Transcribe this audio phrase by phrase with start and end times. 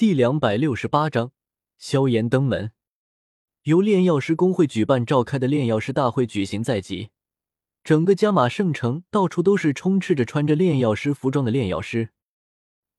[0.00, 1.32] 第两百六十八章
[1.76, 2.72] 萧炎登门。
[3.64, 7.10] 由炼药师工会举办召开的炼药师大会举行在即，
[7.84, 12.12] 整个加玛圣城到处都是充斥着穿着炼药师服装的炼药师。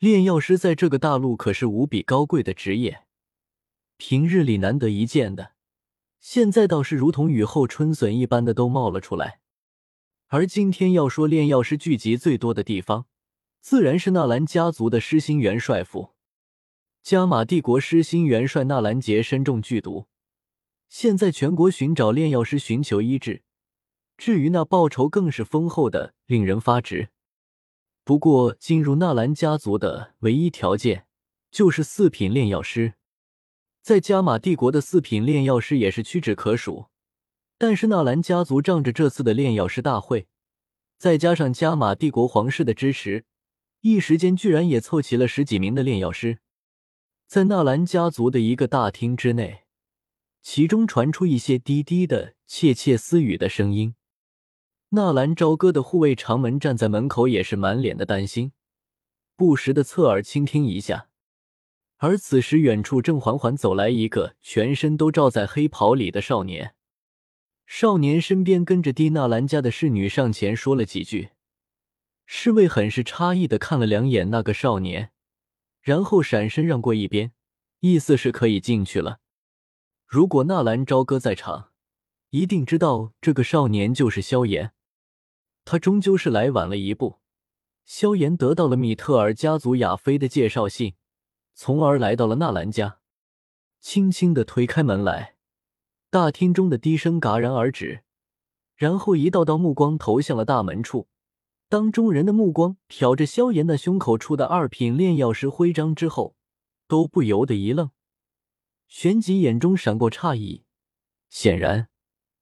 [0.00, 3.04] 炼药师在这个大陆可是无比高贵的职业，
[3.96, 5.52] 平日里难得一见的，
[6.18, 9.38] 现在倒是如同雨后春笋一般的都冒了出来。
[10.26, 13.06] 而今天要说炼药师聚集最多的地方，
[13.60, 16.17] 自然是纳兰家族的失心元帅府。
[17.02, 20.06] 加玛帝国师心元帅纳兰杰身中剧毒，
[20.88, 23.42] 现在全国寻找炼药师寻求医治。
[24.16, 27.08] 至于那报酬，更是丰厚的，令人发指。
[28.04, 31.06] 不过，进入纳兰家族的唯一条件
[31.50, 32.94] 就是四品炼药师。
[33.80, 36.86] 在加玛帝国的四品炼药师也是屈指可数。
[37.56, 40.28] 但是纳兰家族仗着这次的炼药师大会，
[40.96, 43.24] 再加上加玛帝国皇室的支持，
[43.80, 46.38] 一时间居然也凑齐了十几名的炼药师。
[47.28, 49.64] 在纳兰家族的一个大厅之内，
[50.40, 53.94] 其中传出一些低低的窃窃私语的声音。
[54.88, 58.52] 纳兰朝歌的护卫长门站在门口，也是满脸的担心，
[59.36, 61.10] 不时的侧耳倾听一下。
[61.98, 66.74] 而此时，远处正缓缓走来一个全身都罩在黑袍里的少年。
[67.66, 71.32] 少年身边跟着蒂纳兰家的侍女上前说了几句，
[72.24, 75.10] 侍卫很是诧异的看了两眼那个少年。
[75.88, 77.32] 然后闪身让过一边，
[77.80, 79.20] 意思是可以进去了。
[80.06, 81.70] 如果纳兰朝歌在场，
[82.28, 84.74] 一定知道这个少年就是萧炎。
[85.64, 87.20] 他终究是来晚了一步。
[87.86, 90.92] 萧炎得到了米特尔家族亚妃的介绍信，
[91.54, 92.98] 从而来到了纳兰家，
[93.80, 95.36] 轻轻的推开门来，
[96.10, 98.02] 大厅中的低声戛然而止，
[98.76, 101.08] 然后一道道目光投向了大门处。
[101.70, 106.34] 当众人的目光瞟着萧炎那胸口处的二品炼药师徽章之后，
[106.86, 107.90] 都不由得一愣，
[108.86, 110.64] 旋即眼中闪过诧异。
[111.28, 111.88] 显然，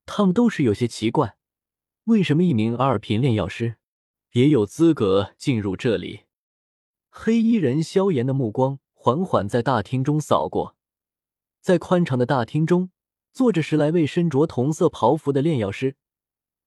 [0.05, 1.37] 他们都是有些奇怪，
[2.05, 3.79] 为什么一名二品炼药师
[4.31, 6.27] 也有资格进入这里？
[7.11, 10.77] 黑衣人萧炎的目光缓缓在大厅中扫过，
[11.61, 12.93] 在宽敞的大厅中
[13.33, 15.97] 坐着十来位身着同色袍服的炼药师，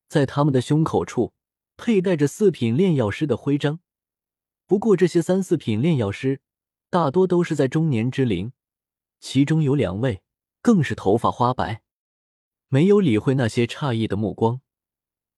[0.09, 1.31] 在他们的胸口处。
[1.81, 3.79] 佩戴着四品炼药师的徽章，
[4.67, 6.41] 不过这些三四品炼药师
[6.89, 8.51] 大多都是在中年之龄，
[9.21, 10.21] 其中有两位
[10.61, 11.81] 更是头发花白。
[12.67, 14.59] 没有理会那些诧异的目光，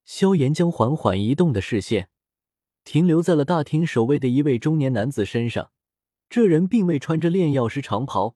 [0.03, 2.09] 萧炎将缓缓移动的视线
[2.83, 5.69] 停留在了大厅守卫的一位中年男子身上。
[6.27, 8.35] 这人并未穿着炼药师长袍，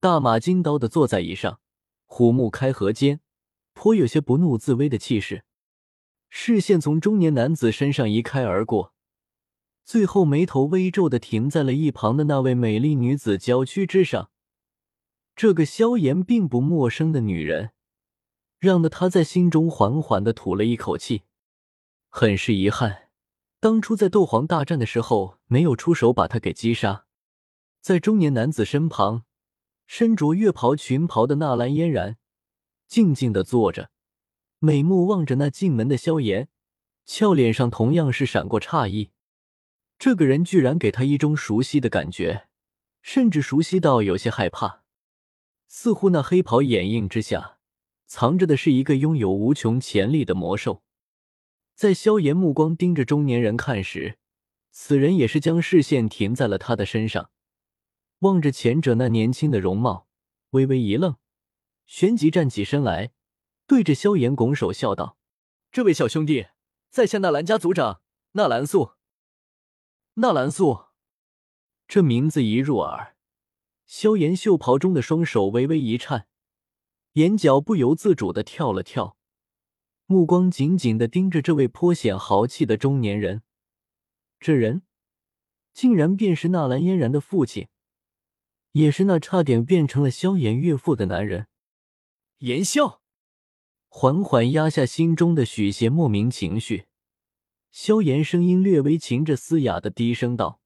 [0.00, 1.60] 大马金刀的坐在椅上，
[2.06, 3.20] 虎目开合间，
[3.74, 5.44] 颇有些不怒自威的气势。
[6.34, 8.94] 视线从中年男子身上移开而过，
[9.84, 14.30] 最后眉头微皱的停在了一旁的那位美丽女子娇躯之上。
[15.36, 17.72] 这个萧炎并不陌生的女人，
[18.58, 21.24] 让得他在心中缓缓的吐了一口气。
[22.08, 23.10] 很是遗憾，
[23.60, 27.04] 当初在斗皇大战的时候没有出手把他给击杀。
[27.82, 29.24] 在中年男子身旁，
[29.86, 32.16] 身着月袍裙袍的纳兰嫣然
[32.88, 33.91] 静静的坐着。
[34.64, 36.48] 美目望着那进门的萧炎，
[37.04, 39.10] 俏脸上同样是闪过诧异。
[39.98, 42.46] 这个人居然给他一种熟悉的感觉，
[43.02, 44.84] 甚至熟悉到有些害怕。
[45.66, 47.58] 似乎那黑袍掩映之下，
[48.06, 50.84] 藏着的是一个拥有无穷潜力的魔兽。
[51.74, 54.16] 在萧炎目光盯着中年人看时，
[54.70, 57.32] 此人也是将视线停在了他的身上，
[58.20, 60.06] 望着前者那年轻的容貌，
[60.50, 61.16] 微微一愣，
[61.84, 63.10] 旋即站起身来。
[63.66, 65.16] 对着萧炎拱手笑道
[65.72, 66.48] ：“这位小兄弟，
[66.90, 68.02] 在下纳兰家族长
[68.32, 68.92] 纳兰素。”
[70.14, 70.86] 纳兰素，
[71.88, 73.16] 这名字一入耳，
[73.86, 76.26] 萧炎袖袍中的双手微微一颤，
[77.14, 79.16] 眼角不由自主的跳了跳，
[80.04, 83.42] 目光紧紧的盯着这位颇显豪气的中年人。
[84.38, 84.82] 这人
[85.72, 87.68] 竟然便是纳兰嫣然的父亲，
[88.72, 91.46] 也是那差点变成了萧炎岳父的男人
[92.38, 93.01] 严萧。
[93.94, 96.86] 缓缓压下心中的许些莫名情绪，
[97.70, 100.62] 萧炎声音略微噙着嘶哑的低声道：“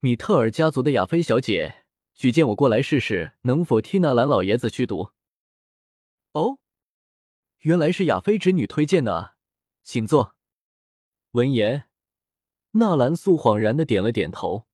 [0.00, 1.84] 米特尔家族的亚菲小姐
[2.14, 5.10] 举荐我过来试试，能否替纳兰老爷子驱毒。”
[6.32, 6.58] 哦，
[7.58, 9.36] 原来是亚菲侄女推荐的啊，
[9.84, 10.34] 请坐。
[11.32, 11.84] 闻言，
[12.72, 14.66] 纳兰素恍然的点了点头，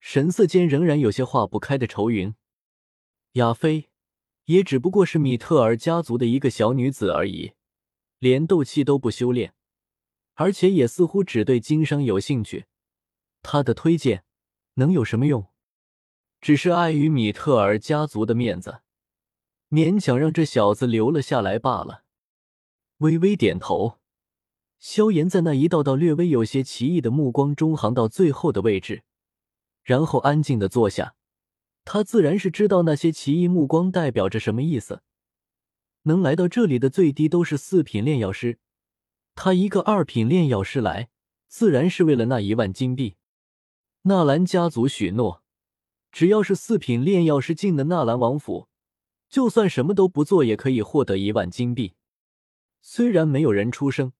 [0.00, 2.34] 神色间仍然有些化不开的愁云。
[3.34, 3.88] 亚菲。
[4.46, 7.52] 也只不过是米特尔家族的一个小女子而已，
[8.18, 9.54] 连斗气都不修炼，
[10.34, 12.66] 而且也似乎只对经商有兴趣。
[13.42, 14.24] 他的推荐
[14.74, 15.46] 能有什么用？
[16.40, 18.82] 只是碍于米特尔家族的面子，
[19.68, 22.04] 勉强让这小子留了下来罢了。
[22.98, 23.98] 微微点头，
[24.78, 29.02] 萧炎在那一道道略微有些奇异的目光中行到最后的位置，
[29.82, 31.15] 然后安静的坐下。
[31.86, 35.02] 他自然是知道那些奇异目光代表着什么意思。
[36.02, 38.58] 能来到这里的最低都是四品炼药师，
[39.36, 41.08] 他一个二品炼药师来，
[41.46, 43.14] 自然是为了那一万金币。
[44.02, 45.44] 纳兰家族许诺，
[46.10, 48.68] 只要是四品炼药师进的纳兰王府，
[49.28, 51.94] 就算什么都不做，也可以获得一万金币。
[52.80, 54.12] 虽然没有人出声，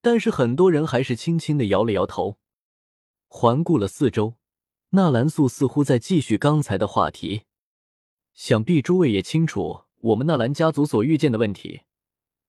[0.00, 2.38] 但是很多人还是轻轻的摇了摇头，
[3.28, 4.34] 环顾了四周。
[4.96, 7.42] 纳兰素似乎在继续刚才的话题，
[8.32, 11.82] 想必诸位也清楚我们纳兰家族所遇见的问题。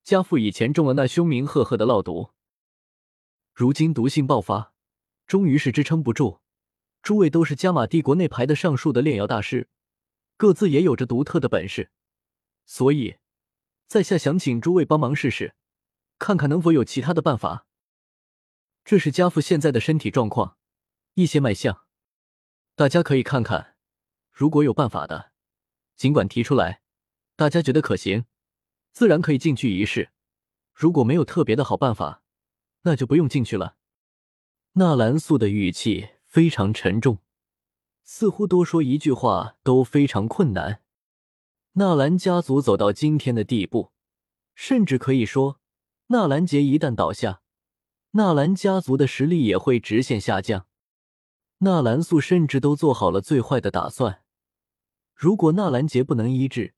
[0.01, 2.29] 家父以前中了那凶名赫赫的烙毒，
[3.53, 4.71] 如今毒性爆发，
[5.25, 6.39] 终于是支撑不住。
[7.01, 9.67] 诸位都是加玛帝国内排得上数的炼药大师，
[10.38, 11.91] 各自也有着独特的本事，
[12.65, 13.17] 所以，
[13.88, 15.53] 在下想请诸位帮忙试试，
[16.17, 17.67] 看看能否有其他的办法。
[18.85, 20.55] 这是家父现在的身体状况，
[21.15, 21.87] 一些脉象。
[22.77, 23.75] 大家可以看看，
[24.31, 25.31] 如果有办法的，
[25.95, 26.83] 尽管提出来。
[27.35, 28.25] 大家觉得可行，
[28.91, 30.09] 自然可以进去一试；
[30.75, 32.21] 如果没有特别的好办法，
[32.83, 33.77] 那就不用进去了。
[34.74, 37.18] 纳兰素的语气非常沉重，
[38.03, 40.83] 似乎多说一句话都非常困难。
[41.74, 43.91] 纳兰家族走到今天的地步，
[44.53, 45.59] 甚至可以说，
[46.09, 47.41] 纳兰杰一旦倒下，
[48.12, 50.68] 纳兰家族的实力也会直线下降。
[51.59, 54.21] 纳兰素甚至都做好了最坏的打算。
[55.15, 56.75] 如果纳兰杰不能医治，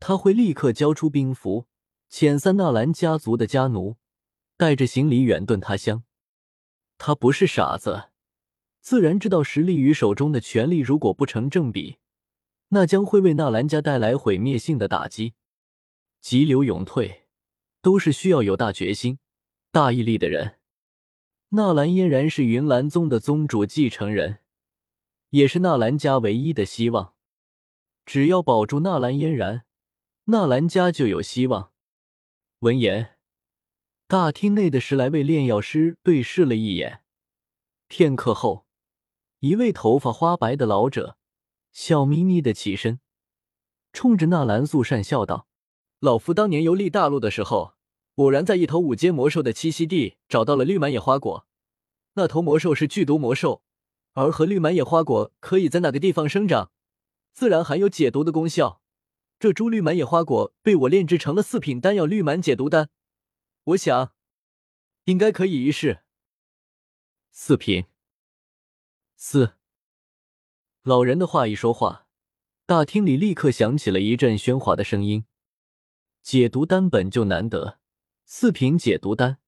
[0.00, 1.66] 他会立刻交出兵符，
[2.10, 3.96] 遣散纳兰家族的家奴，
[4.56, 6.02] 带着行李远遁他乡。
[6.96, 8.08] 他不是傻子，
[8.80, 11.98] 自然知道实力与手中的权力如果不成正比，
[12.70, 15.34] 那将会为纳兰家带来毁灭性的打击。
[16.20, 17.28] 急流勇退，
[17.80, 19.20] 都是需要有大决心、
[19.70, 20.57] 大毅力的人。
[21.50, 24.40] 纳兰嫣然是云岚宗的宗主继承人，
[25.30, 27.14] 也是纳兰家唯一的希望。
[28.04, 29.64] 只要保住纳兰嫣然，
[30.24, 31.72] 纳兰家就有希望。
[32.58, 33.16] 闻言，
[34.06, 37.02] 大厅内的十来位炼药师对视了一眼。
[37.86, 38.66] 片刻后，
[39.38, 41.16] 一位头发花白的老者
[41.72, 43.00] 笑眯眯的起身，
[43.94, 45.48] 冲着纳兰素善笑道
[46.00, 47.72] ：“老夫当年游历大陆的时候。”
[48.18, 51.46] 偶然在一头五阶魔兽的栖息地找到了绿满野花果，
[52.14, 53.62] 那头魔兽是剧毒魔兽，
[54.14, 56.72] 而和绿满野花果可以在那个地方生长，
[57.32, 58.82] 自然含有解毒的功效。
[59.38, 62.90] 这株绿满野花果被我炼制成了四品丹药绿满解毒丹，
[63.62, 64.12] 我想
[65.04, 66.00] 应该可以一试。
[67.30, 67.84] 四品，
[69.14, 69.52] 四。
[70.82, 72.08] 老人的话一说话，
[72.66, 75.24] 大厅里立刻响起了一阵喧哗的声音。
[76.20, 77.77] 解毒丹本就难得。
[78.30, 79.38] 四品解毒丹，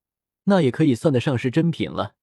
[0.44, 2.14] 那也可以算得上是珍品了。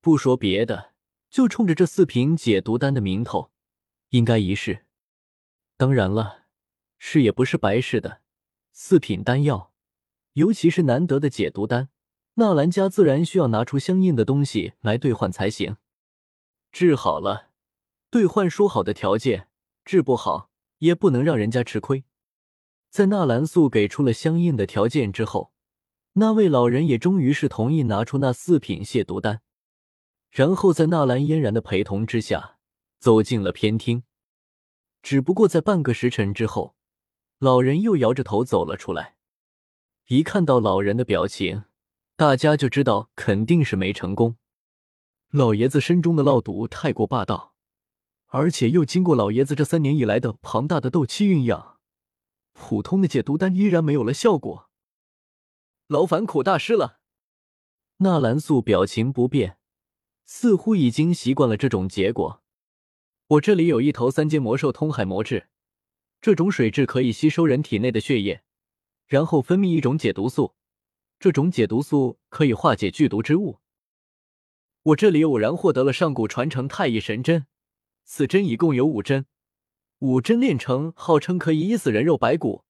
[0.00, 0.94] 不说别的，
[1.28, 3.50] 就冲着这四品解毒丹的名头，
[4.08, 4.86] 应该一试。
[5.76, 6.46] 当然了，
[6.96, 8.22] 试也不是白试的。
[8.72, 9.74] 四品丹药，
[10.32, 11.90] 尤其是难得的解毒丹，
[12.36, 15.76] 纳兰家自然需要拿出相应的东西来兑换才行。
[16.72, 17.50] 治好了，
[18.08, 19.48] 兑换说好的条件；
[19.84, 22.04] 治不好，也不能让人家吃亏。
[22.88, 25.52] 在纳兰素给出了相应的条件之后。
[26.18, 29.42] 那位老人也终于是同意拿出那四品亵毒丹，
[30.30, 32.56] 然后在纳兰嫣然的陪同之下
[32.98, 34.02] 走进了偏厅。
[35.02, 36.74] 只不过在半个时辰之后，
[37.38, 39.16] 老人又摇着头走了出来。
[40.06, 41.64] 一看到老人的表情，
[42.16, 44.36] 大家就知道肯定是没成功。
[45.30, 47.52] 老爷子身中的烙毒太过霸道，
[48.28, 51.76] 而且又经过老爷子这三年以来的庞大的斗气蕴养，
[52.54, 54.65] 普通的解毒丹依然没有了效果。
[55.88, 56.98] 劳烦苦大师了。
[57.98, 59.58] 纳兰素表情不变，
[60.24, 62.42] 似乎已经习惯了这种结果。
[63.28, 65.48] 我这里有一头三阶魔兽通海魔质，
[66.20, 68.42] 这种水质可以吸收人体内的血液，
[69.06, 70.56] 然后分泌一种解毒素，
[71.20, 73.60] 这种解毒素可以化解剧毒之物。
[74.82, 77.46] 我这里偶然获得了上古传承太乙神针，
[78.04, 79.26] 此针一共有五针，
[80.00, 82.64] 五针炼成号称可以医死人肉白骨，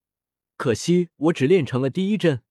[0.56, 2.42] 可惜我只炼成了第一针。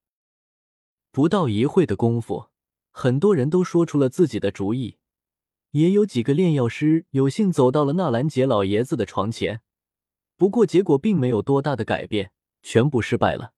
[1.16, 2.50] 不到一会的功夫，
[2.92, 4.98] 很多人都说出了自己的主意，
[5.72, 9.62] 也有几个炼药师有幸走到了纳兰杰老爷子的床前。
[10.36, 13.54] 不过结果并没有多大的改变，全部失败了。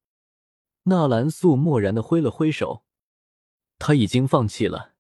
[0.83, 2.83] 纳兰素漠然的挥了挥手，
[3.79, 4.93] 他已经放弃了。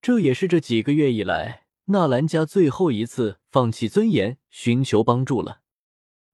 [0.00, 5.62] 这也是这几个月以来纳兰家最后一次放弃尊严，寻求帮助了。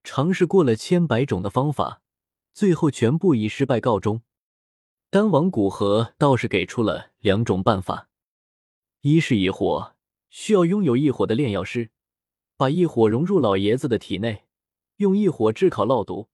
[0.05, 2.03] 尝试过了千百种的方法，
[2.53, 4.21] 最后全部以失败告终。
[5.13, 8.09] 丹王古河倒是给出了两种办法：
[9.01, 9.97] 一是异火，
[10.29, 11.91] 需要拥有异火的炼药师，
[12.57, 14.45] 把异火融入老爷子的体内，
[14.99, 16.29] 用异火炙烤烙毒。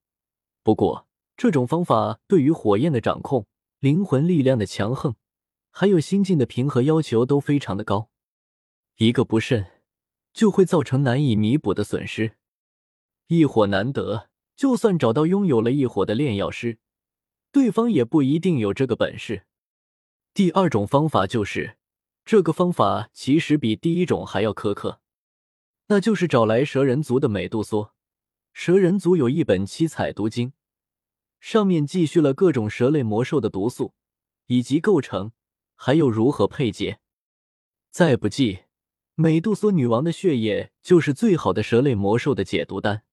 [0.62, 3.46] 不过，这种方法对于火焰的掌控、
[3.78, 5.16] 灵魂力量的强横，
[5.70, 8.10] 还有心境的平和要求都非常的高。
[8.98, 9.64] 一个不慎，
[10.34, 12.32] 就会造成难以弥补的损失。
[13.28, 16.78] 异火难得，就算找到拥有了异火的炼药师，
[17.52, 19.46] 对方也不一定有这个本事。
[20.34, 21.76] 第二种方法就是，
[22.24, 25.00] 这个方法其实比第一种还要苛刻，
[25.86, 27.92] 那就是找来蛇人族的美杜莎。
[28.52, 30.52] 蛇人族有一本七彩毒经，
[31.40, 33.94] 上面记叙了各种蛇类魔兽的毒素
[34.46, 35.32] 以及构成，
[35.74, 37.00] 还有如何配解。
[37.90, 38.60] 再不济。
[39.14, 43.04] 美杜莎女王的血液就是最好的蛇类魔兽的解毒丹。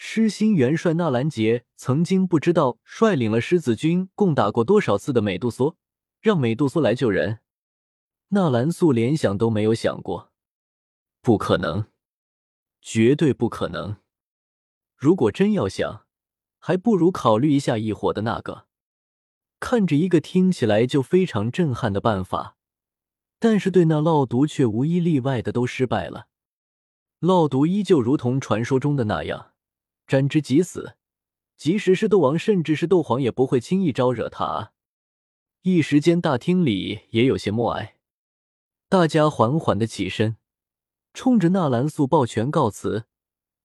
[0.00, 5.74] 狮心元帅纳兰杰曾经不知道率领了狮子军共打过多少次的美杜莎，
[6.20, 7.40] 让美杜莎来救人。
[8.28, 10.30] 纳兰素连想都没有想过，
[11.20, 11.86] 不可能，
[12.80, 13.96] 绝对不可能。
[14.94, 16.06] 如果真要想，
[16.60, 18.68] 还不如考虑一下异火的那个。
[19.58, 22.56] 看着一个听起来就非常震撼的办法。
[23.40, 26.28] 但是对那烙毒却无一例外的都失败了，
[27.18, 29.50] 烙毒依旧如同传说中的那样，
[30.08, 30.96] 沾之即死。
[31.56, 34.72] 即使是斗王，甚至是斗皇，也不会轻易招惹他！
[35.62, 37.98] 一时间，大厅里也有些默哀。
[38.88, 40.36] 大家缓缓的起身，
[41.12, 43.04] 冲着纳兰素抱拳告辞，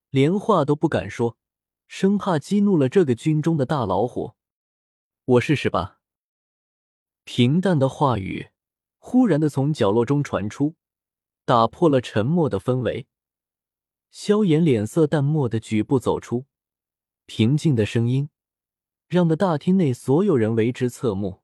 [0.10, 1.38] 连话都不敢说，
[1.88, 4.34] 生怕激怒了这个军中的大老虎。
[5.26, 6.00] 我试试吧。
[7.24, 8.50] 平淡的话语。
[9.06, 10.76] 忽然的从角落中传出，
[11.44, 13.06] 打破了沉默的氛围。
[14.14, 16.46] 萧炎脸色淡漠的举步走出，
[17.26, 18.30] 平静的声音
[19.08, 21.43] 让那大厅内所有人为之侧目。